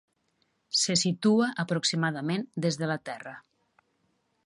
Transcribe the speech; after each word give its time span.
Se 0.83 0.95
situa 1.01 1.51
aproximadament 1.65 2.49
des 2.67 2.83
de 2.83 2.93
la 2.93 2.99
Terra. 3.11 3.39